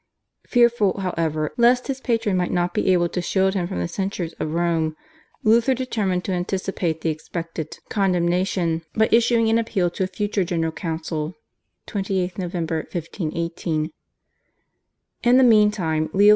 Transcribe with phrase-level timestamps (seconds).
[0.47, 4.33] Fearful, however, lest his patron might not be able to shield him from the censures
[4.39, 4.95] of Rome,
[5.43, 10.71] Luther determined to anticipate the expected condemnation by issuing an appeal to a future General
[10.71, 11.35] Council
[11.85, 13.91] (28 Nov., 1518).
[15.21, 16.29] In the meantime Leo X.